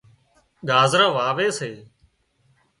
[0.67, 1.71] ڳازران واوي سي